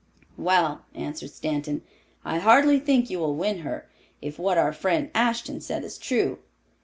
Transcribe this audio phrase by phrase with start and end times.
[0.35, 1.83] "Well," answered Stanton.
[2.25, 3.87] "I hardly think you will win her,
[4.19, 6.39] if what our friend Ashton said is true.